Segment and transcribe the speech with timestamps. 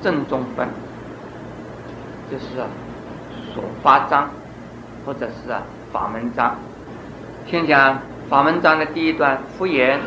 [0.00, 0.68] 正宗分，
[2.30, 2.66] 就是啊
[3.54, 4.30] 所发章，
[5.04, 5.62] 或者是啊
[5.92, 6.56] 法门章。
[7.46, 7.98] 先讲
[8.28, 10.00] 法门章的第一段复言：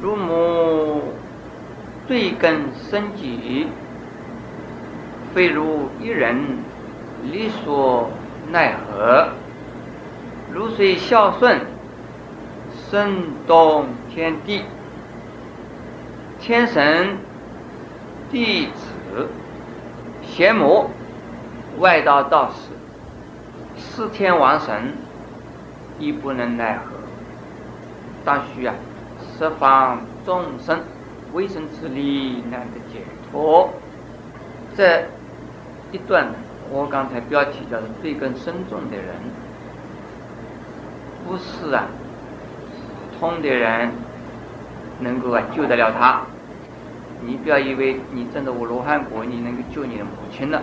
[0.00, 1.02] 如母
[2.06, 3.66] 罪根深己，
[5.34, 6.36] 非如一人
[7.24, 8.08] 力所
[8.50, 9.28] 奈何。
[10.50, 11.60] 如水孝顺，
[12.90, 14.62] 声动天地。
[16.40, 17.18] 天神、
[18.30, 19.28] 弟子、
[20.22, 20.90] 邪魔、
[21.78, 24.92] 外道道士、四天王神，
[25.98, 26.92] 亦不能奈何。
[28.24, 28.74] 当需啊，
[29.38, 30.80] 十方众生
[31.32, 33.70] 为生之力，难得解脱。
[34.76, 35.04] 这
[35.90, 36.26] 一段，
[36.70, 39.06] 我刚才标题叫做“罪根深重的人”，
[41.26, 41.86] 不是啊，
[43.18, 43.90] 通的人
[45.00, 46.20] 能够啊救得了他。
[47.20, 50.60] 你不要以为你证得我罗汉果，你能够救你的母亲了；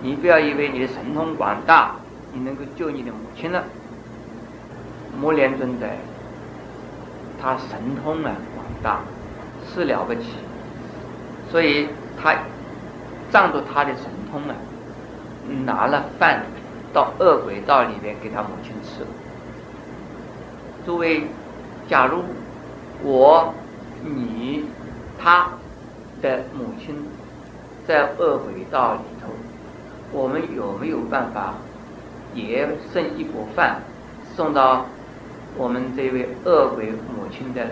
[0.00, 1.96] 你不要以为你的神通广大，
[2.32, 3.62] 你能够救你的母亲了。
[5.20, 5.86] 摩连尊者，
[7.38, 9.00] 他神通啊广大，
[9.68, 10.22] 是了不起，
[11.50, 11.88] 所以
[12.20, 12.34] 他
[13.30, 14.54] 仗着他的神通啊，
[15.66, 16.42] 拿了饭
[16.92, 19.04] 到恶鬼道里面给他母亲吃。
[20.86, 21.24] 诸位，
[21.86, 22.22] 假如
[23.02, 23.52] 我、
[24.02, 24.64] 你、
[25.18, 25.48] 他。
[26.22, 26.96] 的母亲
[27.86, 29.28] 在恶鬼道里头，
[30.12, 31.54] 我们有没有办法
[32.32, 33.82] 也剩一锅饭
[34.36, 34.86] 送到
[35.56, 37.66] 我们这位恶鬼母亲的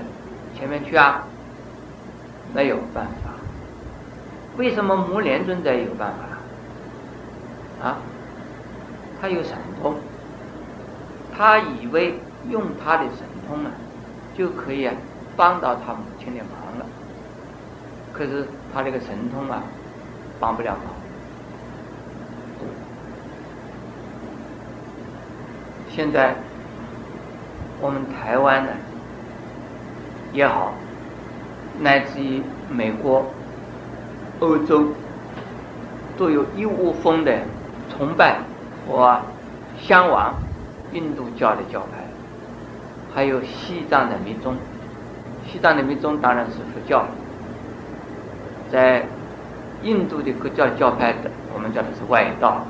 [0.54, 1.24] 前面去啊？
[2.52, 3.30] 没有办法。
[4.56, 6.12] 为什么摩连尊者有办
[7.80, 7.86] 法？
[7.88, 7.98] 啊？
[9.20, 9.94] 他有神通，
[11.36, 12.18] 他以为
[12.50, 13.70] 用他的神通啊，
[14.36, 14.94] 就可以啊
[15.36, 16.86] 帮到他母亲的忙了。
[18.12, 19.62] 可是他这个神通啊，
[20.38, 20.84] 帮不了忙。
[25.88, 26.34] 现在
[27.80, 28.70] 我们台湾呢
[30.32, 30.72] 也好，
[31.80, 33.26] 乃至于美国、
[34.38, 34.86] 欧洲，
[36.16, 37.40] 都有一窝蜂的
[37.90, 38.38] 崇拜
[38.86, 39.20] 和
[39.80, 40.34] 向往
[40.92, 42.06] 印度教的教派，
[43.12, 44.56] 还有西藏的密宗。
[45.46, 47.04] 西藏的密宗当然是佛教。
[48.70, 49.04] 在
[49.82, 52.64] 印度的各教教派的，我们叫的是外道，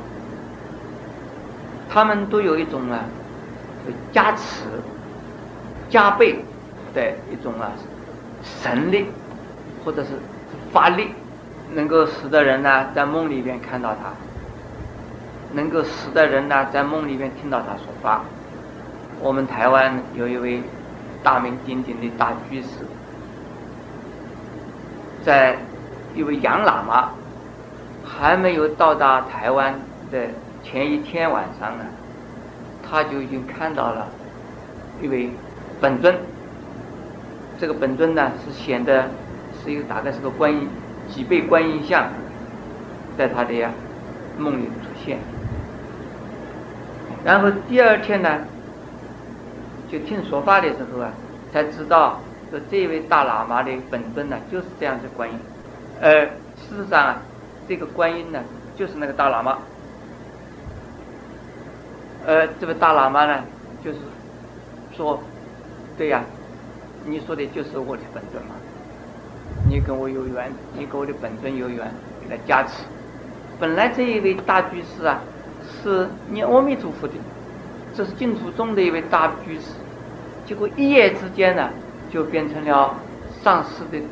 [1.88, 3.04] 他们都有一种啊，
[4.12, 4.64] 加持、
[5.88, 6.42] 加倍
[6.94, 7.72] 的一种啊
[8.42, 9.06] 神力，
[9.84, 10.10] 或者是
[10.72, 11.08] 法力，
[11.74, 14.12] 能够使得人呢在梦里边看到他，
[15.52, 18.22] 能够使得人呢在梦里边听到他说话。
[19.20, 20.62] 我们台湾有一位
[21.22, 22.68] 大名鼎鼎的大居士，
[25.22, 25.58] 在。
[26.14, 27.10] 一位杨喇嘛
[28.04, 29.74] 还没有到达台湾
[30.10, 30.26] 的
[30.62, 31.84] 前一天晚上呢，
[32.82, 34.08] 他就已经看到了
[35.00, 35.30] 一位
[35.80, 36.14] 本尊。
[37.58, 39.08] 这个本尊呢是显得
[39.62, 40.68] 是一个大概是个观音
[41.08, 42.08] 几倍观音像，
[43.16, 43.70] 在他的呀
[44.38, 45.18] 梦里出现。
[47.22, 48.40] 然后第二天呢，
[49.90, 51.12] 就听说法的时候啊，
[51.52, 55.38] 才知道说这位大喇嘛的本尊呢就是这样子观音。
[56.00, 56.24] 呃，
[56.56, 57.22] 事实上啊，
[57.68, 58.42] 这个观音呢，
[58.74, 59.58] 就是那个大喇嘛。
[62.24, 63.44] 呃，这位大喇嘛呢，
[63.84, 63.98] 就是
[64.96, 65.22] 说，
[65.98, 66.24] 对呀，
[67.04, 68.54] 你说的就是我的本尊嘛，
[69.68, 71.86] 你跟我有缘，你跟我的本尊有缘，
[72.30, 72.82] 来加持。
[73.58, 75.20] 本来这一位大居士啊，
[75.82, 77.14] 是念阿弥陀佛的，
[77.94, 79.72] 这是净土宗的一位大居士，
[80.46, 81.68] 结果一夜之间呢，
[82.10, 82.94] 就变成了
[83.42, 84.02] 上师的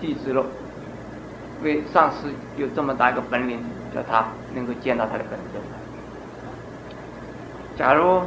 [0.00, 0.46] 弟子了。
[1.62, 3.58] 为上师有这么大一个本领，
[3.94, 5.62] 叫他能够见到他的本尊。
[7.76, 8.22] 假如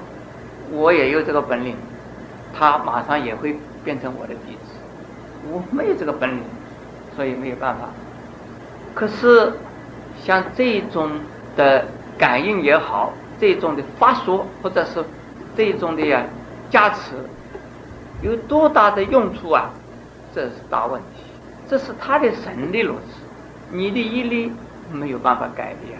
[0.71, 1.75] 我也有这个本领，
[2.57, 4.73] 他马上也会变成我的弟子。
[5.51, 6.43] 我没有这个本领，
[7.15, 7.89] 所以没有办法。
[8.93, 9.53] 可是
[10.23, 11.11] 像这种
[11.55, 11.85] 的
[12.17, 15.03] 感应也好，这种的发说或者是
[15.55, 16.23] 这种的呀
[16.69, 17.15] 加持，
[18.21, 19.69] 有多大的用处啊？
[20.33, 21.23] 这是大问题。
[21.67, 23.24] 这是他的神力如此。
[23.71, 24.51] 你的毅力
[24.91, 25.99] 没有办法改变。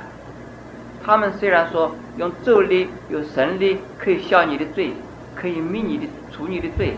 [1.03, 4.93] 他们虽然说用咒力、有神力可以消你的罪，
[5.35, 6.97] 可以灭你的、除你的罪，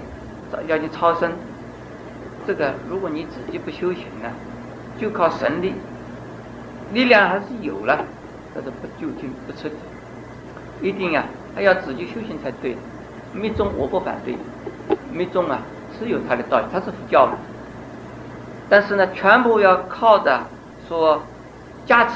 [0.68, 1.32] 要你超生。
[2.46, 4.32] 这个如果你自己不修行呢，
[4.98, 5.74] 就靠神力，
[6.94, 8.06] 力量还是有了，
[8.54, 9.76] 但是不究竟、不彻底。
[10.82, 11.26] 一定啊，
[11.56, 12.78] 还要自己修行才对。
[13.34, 14.38] 密宗我不反对，
[15.12, 15.60] 密宗啊
[16.00, 17.34] 是有它的道理，它是佛教嘛。
[18.70, 20.42] 但是呢，全部要靠的
[20.88, 21.22] 说
[21.86, 22.14] 加持。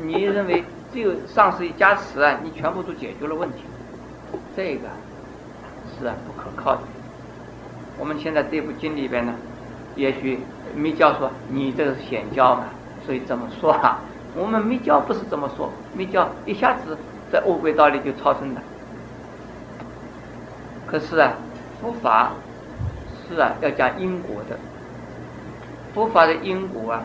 [0.00, 3.64] 你认为只有上师一加持啊，你全部都解决了问题？
[4.54, 4.88] 这个
[5.98, 6.82] 是啊不可靠的。
[7.98, 9.34] 我们现在这部经里边呢，
[9.96, 10.38] 也许
[10.76, 12.66] 密教说你这是显教嘛，
[13.04, 13.98] 所以这么说啊。
[14.36, 16.96] 我们密教不是这么说，密教一下子
[17.32, 18.62] 在乌龟道里就超生了。
[20.86, 21.32] 可是啊，
[21.80, 22.30] 佛法
[23.26, 24.56] 是啊要讲因果的。
[25.98, 27.02] 佛法的因果啊，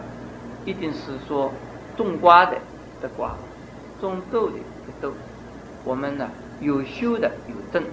[0.65, 1.51] 一定是说
[1.97, 2.55] 种瓜的
[3.01, 3.33] 的瓜，
[3.99, 5.11] 种豆的的豆。
[5.83, 6.29] 我们呢
[6.59, 7.83] 有修的有正，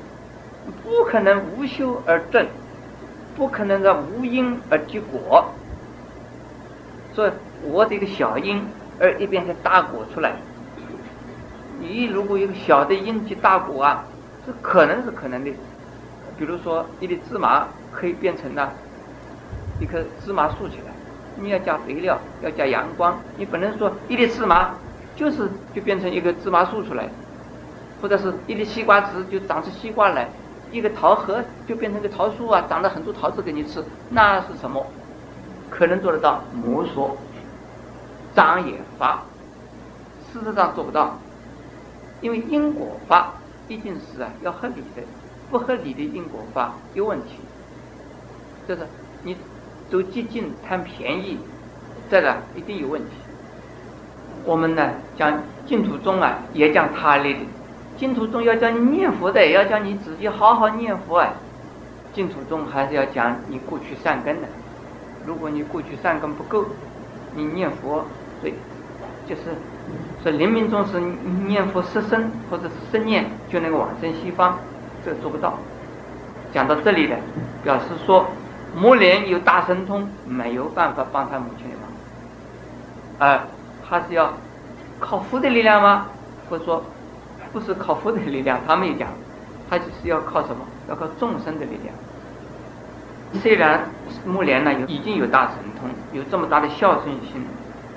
[0.83, 2.47] 不可能无修而正，
[3.35, 5.47] 不可能让无因而结果。
[7.15, 7.31] 所以
[7.63, 8.63] 我这个小因。
[9.03, 10.35] 而一边是大果出来，
[11.79, 14.05] 你如果有个小的因结大果啊，
[14.47, 15.51] 这可能是可能的。
[16.37, 18.71] 比如说一粒芝麻可以变成呢
[19.81, 20.93] 一棵芝麻树起来，
[21.37, 24.75] 你要加肥料，要加阳光，你不能说一粒芝麻
[25.17, 27.09] 就是就变成一个芝麻树出来，
[28.01, 30.29] 或者是一粒西瓜籽就长出西瓜来，
[30.71, 34.87] 一个桃核就变成一个桃树啊，长了很多桃子给你吃，那是什么？
[35.71, 36.43] 可能做得到？
[36.53, 37.17] 摸索。
[38.33, 39.25] 张也发，
[40.33, 41.19] 事实上做不到，
[42.21, 43.33] 因为因果法
[43.67, 45.03] 毕竟是啊要合理的，
[45.51, 47.41] 不合理的因果法有问题，
[48.69, 48.87] 就是
[49.25, 49.37] 你
[49.91, 51.39] 走激进贪便宜，
[52.09, 53.11] 这个一定有问题。
[54.45, 57.41] 我们呢讲净土宗啊也讲他力的，
[57.97, 61.35] 净土宗要叫你念佛的，也要叫你自己好好念佛啊。
[62.13, 64.49] 净土宗还是要讲你过去善根的，
[65.27, 66.65] 如果你过去善根不够，
[67.35, 68.05] 你念佛。
[68.43, 68.55] 对，
[69.29, 69.43] 就是
[70.23, 70.99] 说临命终时
[71.47, 74.59] 念佛失身，或者是生念就能够往生西方，
[75.05, 75.59] 这做不到。
[76.53, 77.17] 讲到这里的，
[77.63, 78.27] 表示说
[78.75, 81.77] 母莲有大神通，没有办法帮他母亲的
[83.19, 83.45] 忙，啊，
[83.89, 84.33] 他是要
[84.99, 86.07] 靠佛的力量吗？
[86.49, 86.83] 或者说
[87.53, 88.61] 不是靠佛的力量？
[88.67, 89.09] 他没有讲，
[89.69, 90.65] 他就是要靠什么？
[90.89, 91.95] 要靠众生的力量。
[93.41, 93.89] 虽然
[94.27, 97.45] 木莲呢有已经有大神通，有这么大的孝顺心。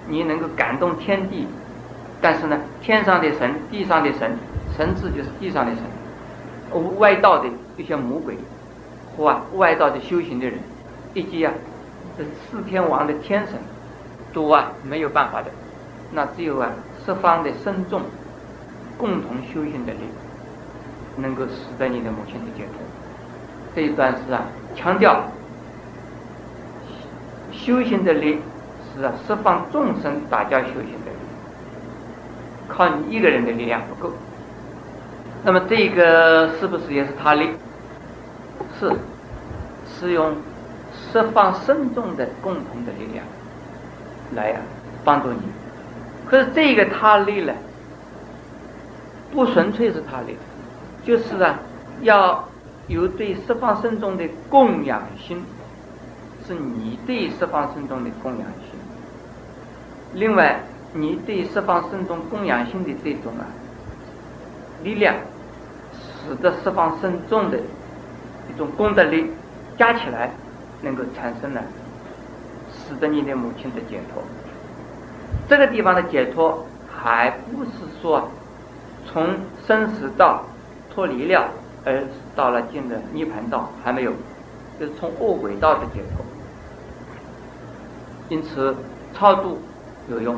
[0.06, 1.48] 你能够感动天地，
[2.20, 4.38] 但是呢，天上的神，地上的神，
[4.76, 7.48] 神智就是地上的神，外道的
[7.78, 8.38] 一些魔鬼，
[9.18, 10.60] 或啊外道的修行的人，
[11.14, 11.54] 以及啊
[12.18, 13.60] 这四天王的天神，
[14.34, 15.50] 都啊没有办法的，
[16.12, 16.70] 那只有啊
[17.06, 18.02] 十方的僧众
[18.98, 20.00] 共同修行的力，
[21.18, 22.82] 能够使得你的母亲的解脱。
[23.76, 24.44] 这一段是啊
[24.76, 25.24] 强调
[27.52, 28.40] 修行的力。
[28.96, 31.18] 是啊，释放众生打家修行的力，
[32.68, 34.14] 靠你一个人的力量不够。
[35.44, 37.50] 那么这个是不是也是他力？
[38.84, 38.92] 是，
[39.88, 40.36] 是用
[40.94, 43.26] 释放深重的共同的力量
[44.36, 44.60] 来呀
[45.06, 45.40] 帮助你。
[46.26, 47.54] 可是这个他力呢，
[49.32, 50.36] 不纯粹是他力，
[51.04, 51.60] 就是啊，
[52.02, 52.44] 要
[52.88, 55.44] 有对释放深重的供养心，
[56.46, 58.80] 是你对释放深重的供养心。
[60.14, 60.60] 另外，
[60.94, 63.46] 你对释放圣众供养性的这种啊
[64.84, 65.16] 力量，
[65.94, 67.58] 使得释放圣众的
[68.52, 69.32] 一种功德力
[69.78, 70.32] 加起来，
[70.82, 71.62] 能够产生呢，
[72.72, 74.24] 使得你的母亲的解脱。
[75.48, 77.72] 这个地方的解脱，还不是
[78.02, 78.30] 说
[79.06, 79.28] 从
[79.68, 80.44] 生死道
[80.94, 81.50] 脱离了，
[81.86, 82.04] 而
[82.36, 84.12] 到了进的涅盘道，还没有，
[84.80, 86.26] 就是从恶鬼道的解脱。
[88.30, 88.76] 因此，
[89.14, 89.60] 超度。
[90.10, 90.38] 有用，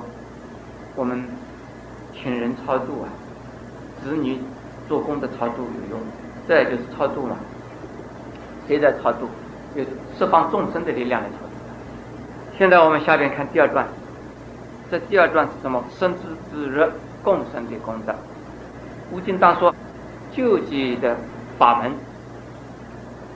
[0.96, 1.26] 我们
[2.14, 3.10] 请人超度啊，
[4.04, 4.38] 子女
[4.88, 6.00] 做工的超度有用，
[6.48, 7.36] 这就是超度嘛。
[8.68, 9.28] 谁在超度？
[9.76, 11.52] 就是释放众生的力量来超度。
[12.58, 13.86] 现在我们下边看第二段，
[14.90, 15.84] 这第二段是什么？
[15.98, 16.90] 生之之日
[17.24, 18.16] 共生的功德。
[19.12, 19.76] 吴敬当说，
[20.32, 21.18] 救济的
[21.58, 21.92] 法门，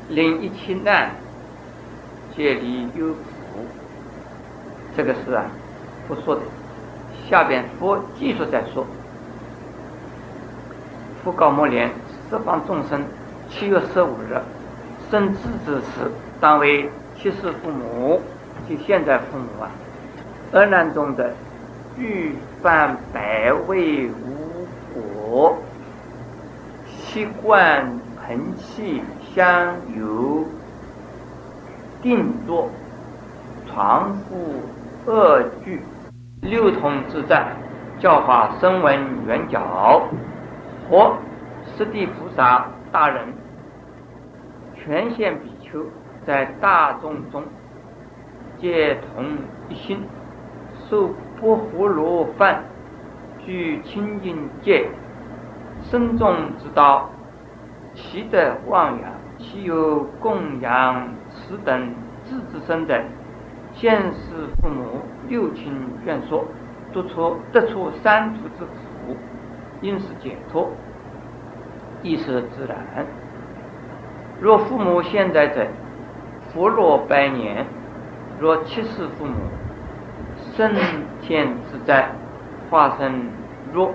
[0.08, 1.12] 令一切难
[2.36, 3.66] 皆离忧苦。
[4.96, 5.46] 这个是啊。
[6.08, 6.42] 不说的，
[7.30, 8.84] 下边佛继续再说。
[11.24, 11.92] 佛告摩连：
[12.30, 13.04] 十方众生，
[13.48, 14.42] 七月十五日
[15.10, 18.22] 生子之时，当为七世父母，
[18.68, 19.72] 即现在父母啊。
[20.52, 21.34] 二难中的
[21.98, 25.58] 欲犯百味无果，
[26.86, 27.86] 习惯
[28.22, 29.02] 盆器
[29.34, 30.46] 香油，
[32.02, 32.70] 定作
[33.68, 35.82] 床铺恶具。
[36.42, 37.48] 六通之战，
[38.00, 38.98] 教化声闻
[39.28, 40.08] 圆角，
[40.90, 41.18] 或
[41.76, 43.28] 十地菩萨大人，
[44.84, 45.86] 全现比丘，
[46.26, 47.44] 在大众中
[48.58, 49.26] 皆同
[49.68, 50.02] 一心，
[50.90, 51.10] 受
[51.40, 52.64] 不活罗饭，
[53.46, 54.90] 具清净戒，
[55.84, 57.10] 身众之道，
[57.94, 61.94] 其德妄扬，其有供养此等
[62.26, 63.02] 智之身者？
[63.74, 65.72] 现世父母六亲
[66.06, 66.46] 眷属，
[66.92, 69.16] 得出得出三途之苦，
[69.80, 70.72] 因是解脱，
[72.02, 73.06] 亦是自然。
[74.42, 75.68] 若父母现在者，
[76.52, 77.66] 福若百年；
[78.40, 79.36] 若七世父母，
[80.56, 80.74] 升
[81.22, 82.10] 天自在，
[82.70, 83.30] 化身
[83.74, 83.94] 若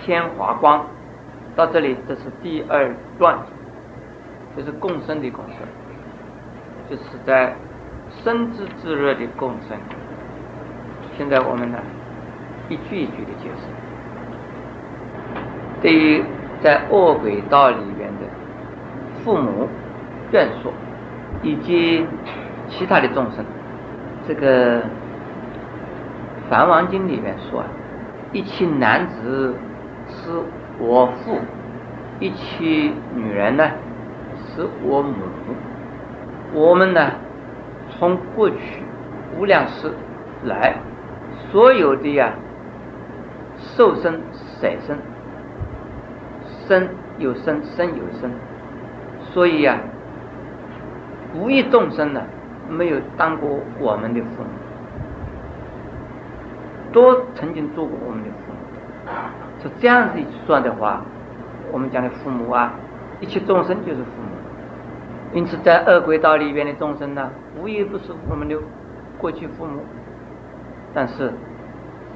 [0.00, 0.86] 天华光。
[1.54, 3.38] 到这里，这是第二段，
[4.56, 5.56] 就是共生的共生，
[6.90, 7.54] 就是在。
[8.22, 9.76] 生之炙热的共生。
[11.18, 11.76] 现在我们呢，
[12.68, 13.66] 一句一句的解释。
[15.82, 16.22] 对于
[16.62, 17.76] 在恶鬼道里
[19.26, 19.68] 父母、
[20.32, 20.72] 眷属
[21.42, 22.06] 以及
[22.68, 23.44] 其他的众生，
[24.28, 24.78] 这个
[26.48, 27.66] 《梵王经》里面说啊，
[28.32, 29.52] 一妻男子
[30.06, 30.30] 是
[30.78, 31.40] 我父，
[32.20, 33.68] 一妻女人呢
[34.36, 35.16] 是我母，
[36.54, 37.10] 我们呢。
[37.98, 38.56] 从过去
[39.38, 39.92] 无量世
[40.42, 40.74] 来，
[41.50, 42.32] 所有的呀，
[43.58, 44.98] 受生、舍生，
[46.66, 48.30] 生有生，生有生，
[49.36, 49.78] 所以呀，
[51.34, 52.22] 无一众生呢，
[52.70, 54.48] 没有当过我们的父母，
[56.90, 58.56] 都曾经做过我们的父母。
[59.62, 61.02] 是这样子一算的话，
[61.70, 62.72] 我们讲的父母啊，
[63.20, 65.34] 一切众生就是父母。
[65.34, 68.56] 因此，在恶鬼道里边的众生呢，无一不是我们的
[69.18, 69.82] 过去父母。
[70.94, 71.30] 但是，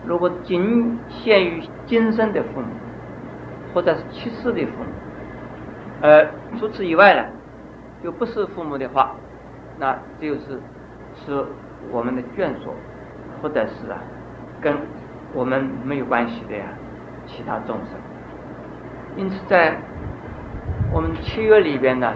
[0.06, 2.68] 如果仅限于今生的父母，
[3.74, 4.88] 或者是去世的父母，
[6.00, 6.26] 呃
[6.58, 7.24] 除此以外呢，
[8.02, 9.14] 就不是父母的话，
[9.78, 10.60] 那就是
[11.14, 11.44] 是
[11.90, 12.74] 我们的眷属，
[13.42, 13.98] 或者是啊，
[14.60, 14.76] 跟
[15.34, 16.64] 我们没有关系的呀，
[17.26, 17.88] 其他众生。
[19.16, 19.76] 因此，在
[20.92, 22.12] 我们七月里边呢。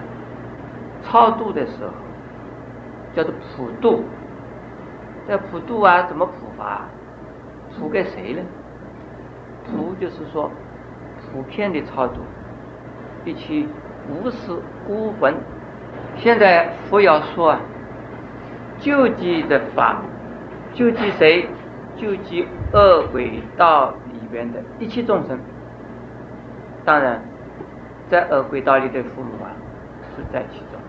[1.06, 1.92] 超度的时候
[3.12, 4.02] 叫做普度，
[5.28, 6.88] 在普度啊，怎么普法？
[7.76, 8.40] 普给谁呢？
[9.66, 10.50] 普就是说
[11.30, 12.22] 普遍的超度，
[13.24, 13.68] 一起
[14.08, 14.52] 无视
[14.86, 15.34] 孤魂。
[16.16, 17.60] 现在佛要说啊，
[18.78, 20.02] 救济的法，
[20.72, 21.48] 救济谁？
[21.96, 25.38] 救济恶鬼道里边的一切众生。
[26.84, 27.22] 当然，
[28.08, 29.54] 在恶鬼道里的父母啊，
[30.16, 30.80] 是在其中。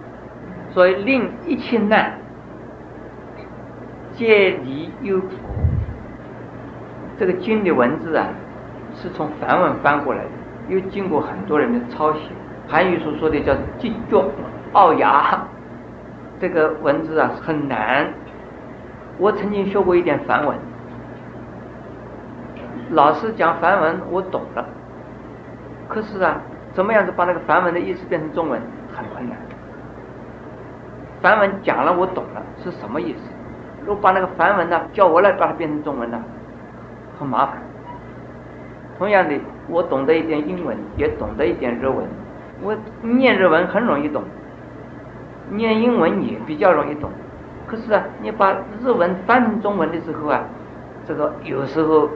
[0.72, 2.18] 所以令一切难
[4.12, 5.30] 皆离忧苦，
[7.18, 8.28] 这个经的文字啊，
[8.96, 10.30] 是从梵文翻过来的，
[10.68, 12.20] 又经过很多人的抄写。
[12.68, 14.26] 韩愈所说的叫“寂觉
[14.74, 15.46] 奥牙”，
[16.40, 18.08] 这个文字啊很难。
[19.18, 20.58] 我曾经学过一点梵文，
[22.90, 24.66] 老师讲梵文我懂了，
[25.88, 26.42] 可是啊，
[26.74, 28.60] 怎么样子把那个梵文的意思变成中文
[28.94, 29.38] 很困难。
[31.22, 33.20] 梵文讲了，我懂了是什么意思。
[33.86, 36.20] 如果把那个梵文呢，叫我来把它变成中文呢，
[37.18, 37.62] 很麻烦。
[38.98, 42.06] 同样的，我懂得一点英文，也懂得一点日文。
[42.62, 44.24] 我念日文很容易懂，
[45.50, 47.10] 念英文也比较容易懂。
[47.68, 50.44] 可是啊，你把日文翻成中文的时候啊，
[51.08, 52.10] 这个有时候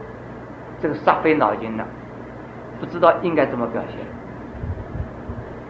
[0.79, 1.85] 这个煞费脑筋了，
[2.79, 3.97] 不知道应该怎么表现。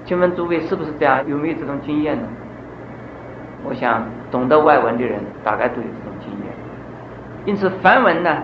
[0.06, 1.26] 请问诸位是不是这样？
[1.28, 2.28] 有没有这种经验呢？
[3.64, 6.54] 我想懂得外文的人大概都有这种经验，
[7.46, 8.44] 因此梵文呢，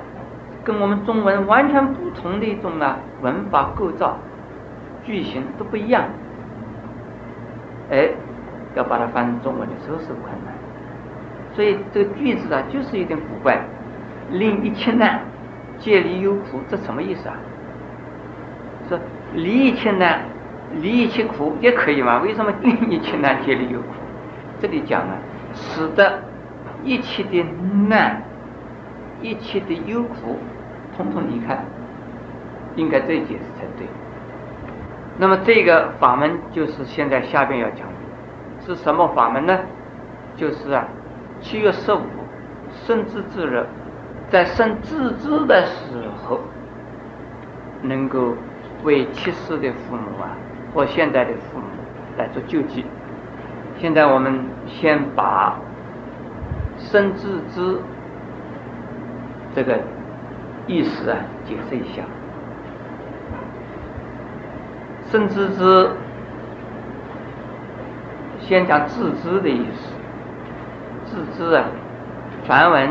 [0.65, 4.17] 跟我们中文完全不同的一种啊文法构造、
[5.05, 6.03] 句型都不一样。
[7.91, 8.10] 哎，
[8.75, 10.53] 要把它翻成中文的时候是困难，
[11.53, 13.60] 所以这个句子啊就是有点古怪，
[14.31, 15.22] 令一切难，
[15.77, 17.36] 皆离忧苦，这什么意思啊？
[18.89, 19.00] 说
[19.36, 20.22] 离一切难，
[20.81, 22.19] 离一切苦也可以吗？
[22.24, 23.88] 为什么令一切难，皆离忧苦？
[24.60, 25.15] 这里讲啊，
[25.53, 26.24] 使得
[26.84, 27.45] 一切的
[27.88, 28.22] 难、
[29.25, 30.38] 一切的忧苦，
[30.96, 31.58] 统统离开，
[32.75, 33.88] 应该这样解释才对。
[35.17, 39.60] 那么这个法门就是现在下边要讲的，是什么法门呢？
[40.36, 40.86] 就是啊，
[41.41, 42.01] 七月十五
[42.86, 43.65] 生之日，
[44.29, 46.41] 在生自之的时候，
[47.82, 48.36] 能够
[48.84, 50.38] 为去世的父母啊，
[50.74, 51.65] 或现在的父母
[52.17, 52.86] 来做救济。
[53.77, 55.58] 现在我们先把
[56.77, 57.79] 生自知
[59.56, 59.80] 这个
[60.68, 62.04] 意思啊解释一下。
[65.10, 65.90] 生自知，
[68.42, 69.96] 先讲自知的意思。
[71.06, 71.64] 自知啊，
[72.46, 72.90] 梵文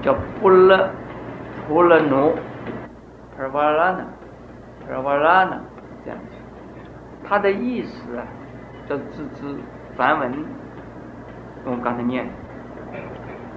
[0.00, 0.88] 叫不勒
[1.68, 2.34] 普勒奴
[3.36, 4.06] p r v a l a n a
[4.86, 5.60] p r v a l a n a
[6.04, 6.36] 这样子，
[7.28, 8.24] 它的意思啊
[8.88, 9.54] 叫自知，
[9.96, 10.32] 梵文
[11.64, 12.26] 我们刚才念，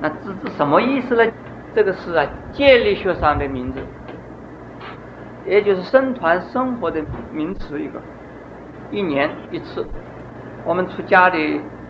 [0.02, 1.32] 那自知什么意思呢？
[1.76, 3.80] 这个是啊戒律学上的名字，
[5.46, 7.04] 也就是僧团生活的
[7.34, 8.02] 名词一个，
[8.92, 9.86] 一年一次，
[10.64, 11.38] 我们出家的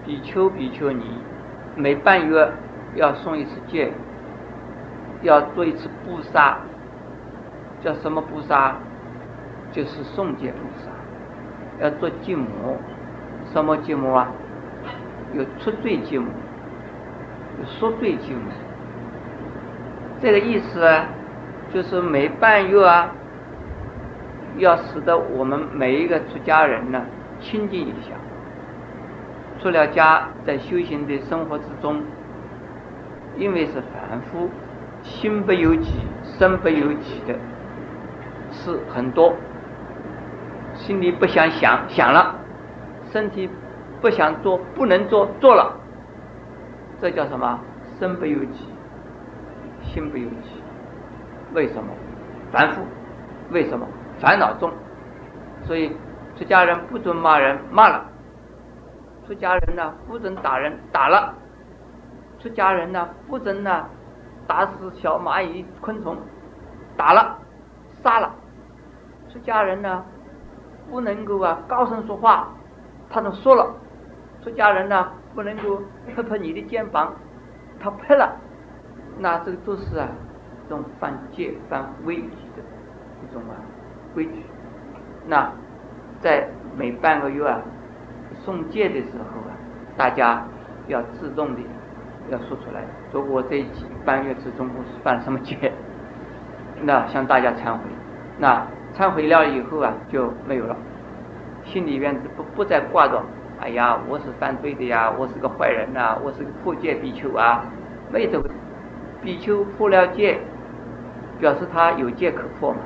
[0.04, 1.06] 比丘比丘尼
[1.76, 2.52] 每半月
[2.96, 3.94] 要送一次戒，
[5.22, 6.58] 要做一次布萨，
[7.80, 8.76] 叫什么布萨？
[9.72, 10.90] 就是送戒布萨，
[11.84, 12.76] 要做戒摩，
[13.54, 14.32] 什么戒摩啊？
[15.34, 16.28] 有出罪戒摩，
[17.60, 18.65] 有赎罪戒摩。
[20.22, 21.08] 这个意思啊，
[21.74, 23.12] 就是每半月啊，
[24.58, 27.06] 要使得我们每一个出家人呢
[27.40, 28.16] 清净一下。
[29.62, 32.02] 出了家，在修行的生活之中，
[33.38, 34.50] 因为是凡夫，
[35.02, 37.36] 心不由己，身不由己的
[38.52, 39.34] 事很多，
[40.74, 42.36] 心里不想想，想了，
[43.12, 43.50] 身体
[44.02, 45.78] 不想做，不能做，做了，
[47.02, 47.60] 这叫什么？
[47.98, 48.75] 身不由己。
[49.94, 50.64] 心不由己，
[51.54, 51.90] 为什么？
[52.52, 52.82] 凡夫，
[53.52, 53.88] 为什么？
[54.20, 54.72] 烦恼重，
[55.64, 55.96] 所以
[56.38, 58.02] 出家人不准骂人，骂了；
[59.28, 61.34] 出家人呢不准打人，打了；
[62.40, 63.86] 出家人呢不准呢
[64.48, 66.18] 打死小蚂蚁、昆虫，
[66.96, 67.38] 打了，
[68.02, 68.30] 杀了；
[69.30, 70.06] 出家人呢
[70.90, 72.48] 不能够啊高声说话，
[73.10, 73.66] 他都说了；
[74.44, 75.82] 出家人呢不能够
[76.16, 77.14] 拍拍你的肩膀，
[77.80, 78.34] 他拍了。
[79.18, 80.08] 那这个都是啊，
[80.68, 82.22] 这种犯戒、犯规矩
[82.56, 82.62] 的
[83.24, 83.56] 一种啊
[84.14, 84.44] 规矩。
[85.26, 85.52] 那
[86.20, 86.48] 在
[86.78, 87.62] 每半个月啊
[88.44, 89.56] 送戒的时候啊，
[89.96, 90.46] 大家
[90.88, 91.62] 要自动的
[92.30, 95.72] 要说出来，说我这几半月之中我是犯什么戒，
[96.82, 97.80] 那向大家忏悔。
[98.38, 100.76] 那忏悔了以后啊就没有了，
[101.64, 103.24] 心里面不不再挂着，
[103.62, 107.64] 哎呀我是犯罪的呀，我是个坏人呐，我是个破戒比丘啊，
[108.12, 108.50] 没这个。
[109.26, 110.40] 比丘破了戒，
[111.40, 112.78] 表示他有戒可破嘛。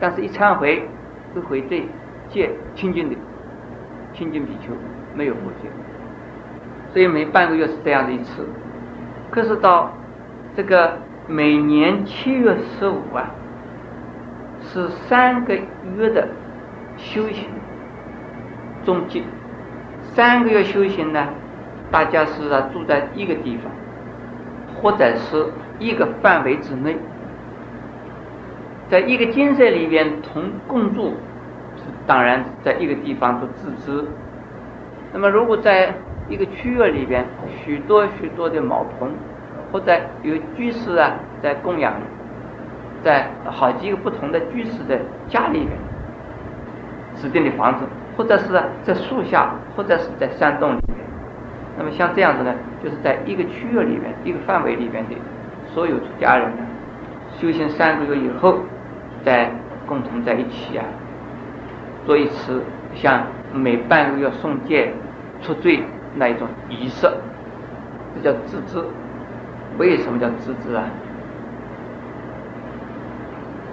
[0.00, 0.86] 但是，一忏悔，
[1.32, 1.86] 是悔罪，
[2.28, 3.16] 戒清净的，
[4.12, 4.72] 清净比丘
[5.14, 5.68] 没有破戒。
[6.92, 8.44] 所以每半个月是这样的一次。
[9.30, 9.92] 可是到
[10.56, 13.30] 这个每年七月十五啊，
[14.60, 15.54] 是三个
[15.96, 16.28] 月的
[16.96, 17.48] 修行
[18.84, 19.22] 终极。
[20.02, 21.28] 三个月修行呢，
[21.90, 23.70] 大家是啊住在一个地方，
[24.82, 25.46] 或者是。
[25.78, 26.96] 一个范围之内，
[28.88, 31.14] 在一个精舍里边同共住，
[32.06, 34.04] 当然在一个地方都自知。
[35.12, 35.94] 那么，如果在
[36.28, 37.24] 一个区域里边，
[37.64, 39.10] 许多许多的茅棚，
[39.72, 41.94] 或者有居士啊在供养，
[43.02, 45.70] 在好几个不同的居士的家里边，
[47.14, 47.86] 指定的房子，
[48.16, 50.98] 或者是在树下，或者是在山洞里面。
[51.78, 55.14] 那么像这样子呢，就是在一个区域里边，一个范围里边的。
[55.78, 56.62] 所有出家人呢，
[57.38, 58.58] 修行三个月以后，
[59.22, 59.48] 再
[59.86, 60.84] 共同在一起啊，
[62.04, 62.64] 做一次
[62.96, 64.92] 像每半个月送戒、
[65.40, 65.84] 出罪
[66.16, 67.08] 那一种仪式，
[68.16, 68.82] 这叫自知。
[69.78, 70.82] 为什么叫自知啊？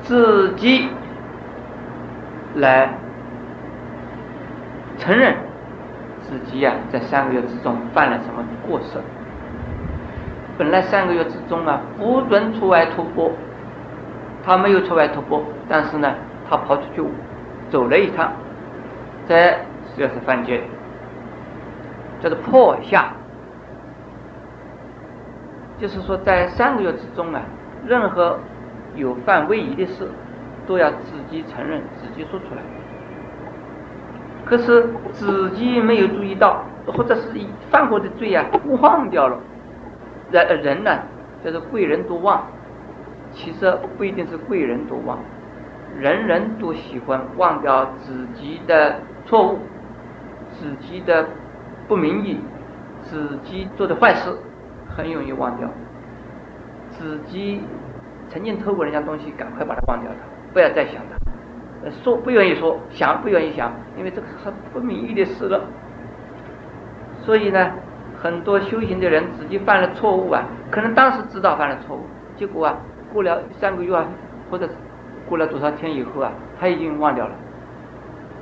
[0.02, 0.88] 自己
[2.54, 2.94] 来
[5.00, 5.36] 承认
[6.22, 9.00] 自己呀，在三个月之中犯了什么过失。
[10.58, 13.32] 本来三个月之中啊，不准出外突破，
[14.44, 16.16] 他没有出外突破，但是呢，
[16.50, 17.04] 他跑出去
[17.70, 18.32] 走了一趟，
[19.28, 19.54] 这
[19.98, 20.62] 就是犯戒，
[22.22, 23.12] 叫做破下。
[25.78, 27.42] 就是说，在三个月之中啊，
[27.86, 28.40] 任何
[28.96, 30.10] 有犯违仪的事，
[30.66, 32.62] 都要自己承认，自己说出来。
[34.46, 37.30] 可是自己没有注意到，或者是
[37.70, 38.46] 犯过的罪啊，
[38.80, 39.38] 忘掉了。
[40.32, 41.00] 人人呢，
[41.44, 42.46] 就是贵人多忘，
[43.32, 45.20] 其实不一定是贵人多忘，
[46.00, 49.60] 人人都喜欢忘掉自己的错误，
[50.52, 51.28] 自己的
[51.88, 52.40] 不明义，
[53.04, 54.36] 自己做的坏事，
[54.90, 55.70] 很容易忘掉。
[56.90, 57.62] 自己
[58.30, 60.18] 曾经偷过人家东西，赶快把它忘掉它，
[60.54, 61.92] 不要再想它。
[62.04, 65.62] 说不愿意说，想不愿意想，因为这个是很不名誉的事了。
[67.22, 67.72] 所以呢。
[68.26, 72.02] 很多修行的人自己犯了错误啊，可能当时知道犯了错误，
[72.36, 72.76] 结果啊，
[73.14, 74.04] 过了三个月啊，
[74.50, 74.68] 或者
[75.30, 77.36] 过了多少天以后啊，他已经忘掉了。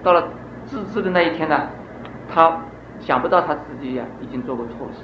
[0.01, 0.23] 到了
[0.63, 1.67] 自知的那一天呢，
[2.33, 2.61] 他
[3.01, 5.03] 想不到他自己呀已经做过错事，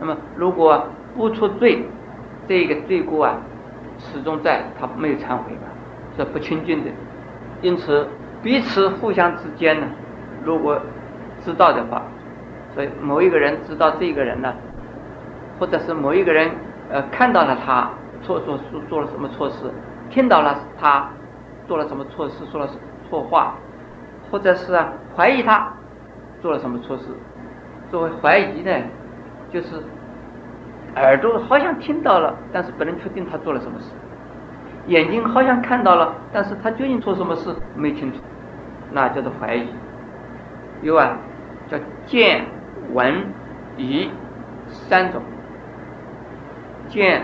[0.00, 1.84] 那么如果不出罪，
[2.48, 3.36] 这个罪过啊，
[3.96, 5.68] 始终在，他没有忏悔嘛，
[6.16, 6.90] 是不清净的。
[7.62, 8.08] 因此，
[8.42, 9.86] 彼此互相之间呢，
[10.42, 10.80] 如果
[11.44, 12.02] 知道的话，
[12.78, 14.54] 所以某一个人知道这个人呢，
[15.58, 16.48] 或者是某一个人
[16.88, 17.90] 呃看到了他
[18.22, 19.68] 错做做做了什么错事，
[20.10, 21.10] 听到了他
[21.66, 22.68] 做了什么错事，说了
[23.10, 23.56] 错话，
[24.30, 24.78] 或者是
[25.16, 25.72] 怀疑他
[26.40, 27.06] 做了什么错事，
[27.90, 28.70] 作为怀疑呢，
[29.50, 29.82] 就是
[30.94, 33.90] 耳朵好像听到了，但是不能确定他做了什么事。
[34.86, 38.20] 眼睛好像看到了，但是他究竟做什么事没清楚，
[38.92, 39.66] 那叫做怀疑。
[40.82, 41.18] 有啊，
[41.66, 42.46] 叫见、
[42.92, 43.26] 闻、
[43.76, 44.10] 疑
[44.68, 45.22] 三种。
[46.88, 47.22] 见，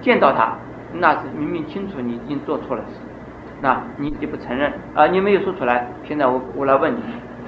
[0.00, 0.56] 见到他，
[0.92, 3.00] 那是明明清楚你已经做错了事，
[3.62, 5.88] 那你就不承认啊，你没有说出来。
[6.04, 7.00] 现在我我来问你，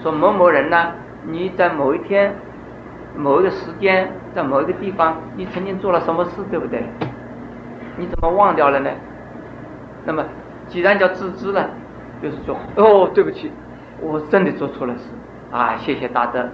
[0.02, 0.92] 说某某人呢，
[1.24, 2.34] 你在某一天、
[3.14, 6.82] 某一个时间，在某一个地方，你曾经做了什么事，对不对？
[7.98, 8.90] 你怎么忘掉了呢？
[10.04, 10.24] 那么，
[10.68, 11.68] 既然叫自知了，
[12.22, 13.52] 就是说，哦，对不起，
[14.00, 15.10] 我真的做错了事，
[15.50, 16.48] 啊，谢谢大德，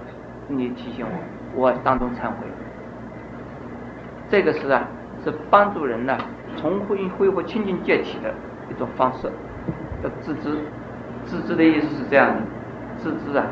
[0.47, 1.05] 你提醒
[1.55, 2.47] 我，我当中忏悔。
[4.29, 4.87] 这个是啊，
[5.23, 6.17] 是帮助人呢
[6.57, 8.33] 重恢恢复清净戒体的
[8.69, 9.29] 一种方式，
[10.01, 10.57] 叫自知。
[11.25, 12.41] 自知的意思是这样的，
[12.97, 13.45] 自知啊，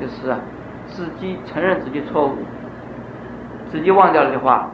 [0.00, 0.38] 就是啊，
[0.86, 2.36] 自己承认自己错误，
[3.70, 4.70] 自己忘掉了的话，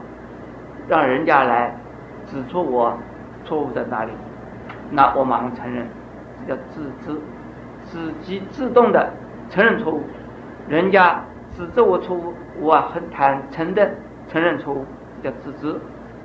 [0.87, 1.75] 让人家来
[2.27, 2.97] 指出我
[3.45, 4.13] 错误在哪里。
[4.91, 5.87] 那我马上承认，
[6.47, 7.21] 这叫自知，
[7.83, 9.13] 自己自动的
[9.51, 10.05] 承认错误。
[10.69, 11.21] 人家
[11.57, 13.89] 指责我错误，我很坦诚的
[14.29, 14.85] 承认错误，
[15.23, 15.79] 叫自知。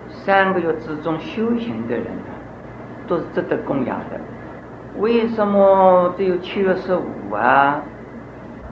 [0.10, 2.34] 三个月之中修行的人呢
[3.08, 4.20] 都是值得供养的。
[4.98, 7.80] 为什么只有七月十五啊？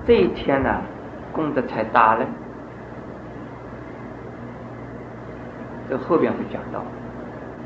[0.05, 0.81] 这一天呢，
[1.31, 2.25] 功德才大呢？
[5.89, 6.83] 这后边会讲到。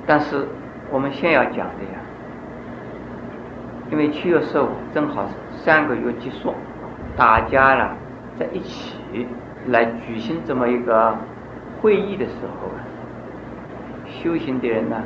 [0.06, 0.46] 但是
[0.92, 2.00] 我们先要讲的呀。
[3.90, 6.54] 因为七月十五正好是三个月结束，
[7.16, 7.90] 大家呢
[8.42, 8.98] 在一起
[9.68, 11.16] 来举行这么一个
[11.80, 12.82] 会议的时候啊，
[14.08, 15.00] 修行的人呢，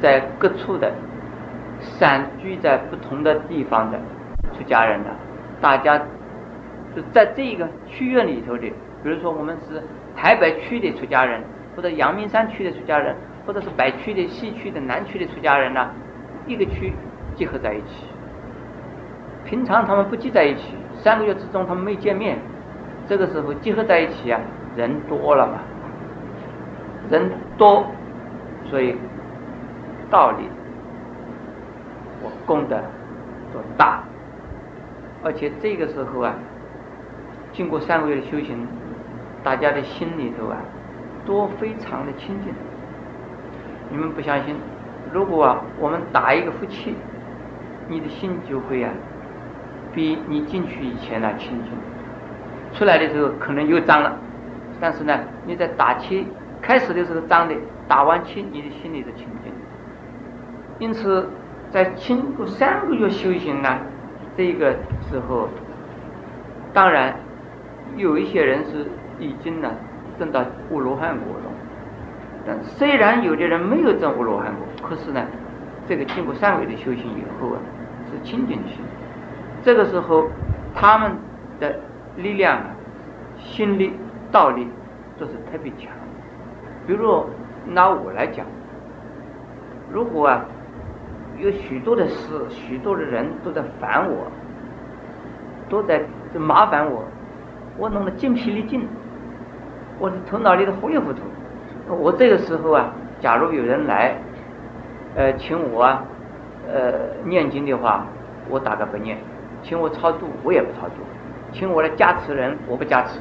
[0.00, 0.92] 在各处的
[1.80, 3.98] 散居在不同的地方的
[4.56, 5.10] 出家人呢，
[5.60, 5.98] 大家
[6.94, 8.70] 就在这个区域里头的，
[9.02, 9.82] 比如说我们是
[10.14, 11.42] 台北区的出家人，
[11.74, 15.90] 或者阳明山区的出家人，或者是北区的、西区的、南区的出家人呢，
[16.46, 16.92] 一个区。
[17.34, 18.06] 结合在一起，
[19.44, 22.38] 平常他们不聚在一起，三个月之中他们没见面，
[23.08, 24.40] 这个时候结合在一起啊，
[24.76, 25.58] 人多了嘛，
[27.10, 27.86] 人多，
[28.64, 28.96] 所以
[30.10, 30.48] 道理
[32.22, 32.82] 我供的
[33.52, 34.02] 做大，
[35.22, 36.34] 而且这个时候啊，
[37.52, 38.66] 经过三个月的修行，
[39.42, 40.58] 大家的心里头啊，
[41.24, 42.52] 都非常的清净。
[43.90, 44.56] 你们不相信？
[45.12, 46.94] 如果啊，我们打一个夫气。
[47.90, 48.92] 你的心就会啊，
[49.94, 51.72] 比你进去以前呢清净，
[52.72, 54.16] 出来的时候可能又脏了，
[54.80, 56.26] 但是呢，你在打气
[56.60, 57.54] 开始的时候脏的，
[57.86, 59.52] 打完气你的心里是清净。
[60.78, 61.28] 因此，
[61.70, 63.78] 在经过三个月修行呢，
[64.36, 64.72] 这个
[65.10, 65.48] 时候，
[66.72, 67.14] 当然
[67.96, 68.86] 有一些人是
[69.18, 69.70] 已经呢
[70.18, 71.50] 证到无罗汉果了，
[72.46, 75.24] 但虽然有的人没有证无罗汉果，可是呢，
[75.88, 77.60] 这个经过三个月的修行以后啊。
[78.10, 78.78] 是清净心，
[79.62, 80.26] 这个时候
[80.74, 81.12] 他们
[81.60, 81.74] 的
[82.16, 82.60] 力量、
[83.38, 83.92] 心力、
[84.30, 84.68] 道力
[85.18, 85.90] 都是特别强。
[86.86, 87.24] 比如
[87.66, 88.46] 拿我来讲，
[89.92, 90.44] 如果啊
[91.38, 92.16] 有许多的事、
[92.48, 94.30] 许多的人都在烦我，
[95.68, 97.04] 都在这麻烦我，
[97.76, 98.86] 我弄得精疲力尽，
[99.98, 101.20] 我的头脑里头糊里糊涂。
[101.88, 104.16] 我这个时候啊，假如有人来，
[105.14, 105.82] 呃，请我。
[105.82, 106.04] 啊。
[106.70, 106.92] 呃，
[107.24, 108.04] 念经的话，
[108.50, 109.16] 我大概不念；
[109.68, 111.02] 请我超度，我也不超度；
[111.52, 113.20] 请我来加持人，我不加持，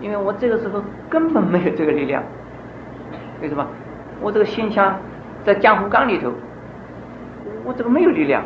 [0.00, 2.22] 因为我这个时候根本没有这个力量。
[3.42, 3.66] 为什么？
[4.22, 4.98] 我这个心像
[5.44, 6.32] 在江湖缸里头，
[7.62, 8.42] 我这个没有力量。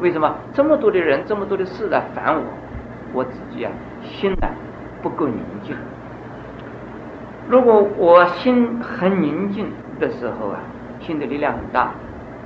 [0.00, 0.34] 为什么？
[0.52, 2.42] 这么多的人，这么多的事来烦我，
[3.14, 4.48] 我自己啊，心呢
[5.00, 5.74] 不够宁静。
[7.48, 10.60] 如果我心很宁静的时候啊，
[11.00, 11.92] 心的力量很大。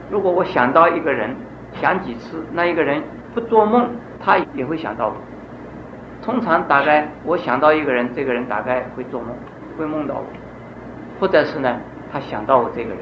[0.09, 1.35] 如果我想到一个人，
[1.73, 3.03] 想几次，那一个人
[3.35, 3.89] 不做梦，
[4.25, 5.15] 他也会想到我。
[6.23, 9.31] 通常大概我想到一个人，这个人大概会做梦，
[9.77, 10.25] 会梦到我，
[11.21, 11.77] 或者是呢，
[12.11, 12.99] 他想到我这个人。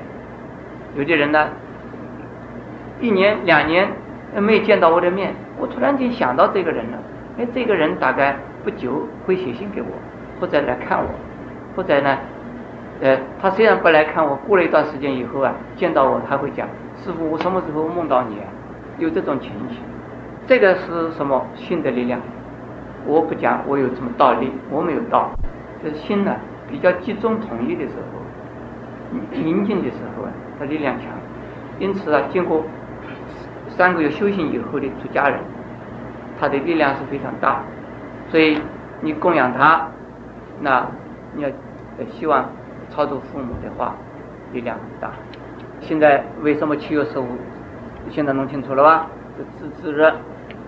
[0.97, 1.49] 有的人呢，
[3.01, 3.89] 一年两年
[4.37, 6.99] 没见到我的面，我突然间想到这个人了，
[7.39, 9.89] 哎，这个人大概不久会写信给我，
[10.41, 11.09] 或者来看我。
[11.75, 12.19] 或者呢，
[13.01, 16.69] 呃，他虽然不来看我，过了一段时间以后啊，见到我他会讲
[17.03, 18.45] ：“师傅，我什么时候梦到你啊？”
[18.99, 19.79] 有这种情形，
[20.47, 22.21] 这个是什么心的力量？
[23.07, 25.31] 我不讲我有什么道理，我没有道，
[25.83, 26.37] 就是心呢
[26.71, 28.21] 比较集中统一的时候，
[29.33, 31.09] 宁静的时候啊，它力量强。
[31.79, 32.63] 因此啊，经过
[33.69, 35.39] 三个月修行以后的出家人，
[36.39, 37.63] 他的力量是非常大。
[38.29, 38.59] 所以
[39.01, 39.89] 你供养他，
[40.61, 40.87] 那
[41.35, 41.49] 你要
[41.99, 42.49] 呃希望
[42.91, 43.95] 超度父母的话，
[44.53, 45.11] 力量很大。
[45.81, 47.27] 现在为什么七月十五？
[48.11, 49.07] 现在弄清楚了吧？
[49.37, 50.15] 这自自热，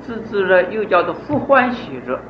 [0.06, 2.20] 自知热又叫做复欢喜热。